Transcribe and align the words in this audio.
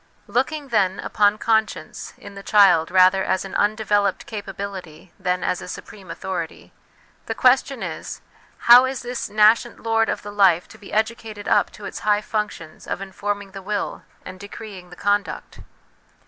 Look 0.25 0.51
ing, 0.51 0.69
then, 0.69 0.99
upon 0.99 1.37
conscience 1.37 2.15
in 2.17 2.33
the 2.33 2.41
child 2.41 2.89
rather 2.89 3.23
as 3.23 3.45
an 3.45 3.53
undeveloped 3.53 4.25
capability 4.25 5.11
than 5.19 5.43
as 5.43 5.61
a 5.61 5.67
supreme 5.67 6.09
authority, 6.09 6.73
the 7.27 7.35
question 7.35 7.83
is, 7.83 8.19
how 8.65 8.85
is 8.85 9.03
this 9.03 9.29
nascent 9.29 9.79
lord 9.83 10.09
of 10.09 10.23
the 10.23 10.31
life 10.31 10.67
to 10.69 10.79
be 10.79 10.91
educated 10.91 11.47
up 11.47 11.69
to 11.73 11.85
its 11.85 11.99
high 11.99 12.21
functions 12.21 12.87
of 12.87 12.99
informing 12.99 13.51
the 13.51 13.61
will 13.61 14.01
and 14.25 14.39
decreeing 14.39 14.89
the 14.89 14.95
conduct 14.95 15.59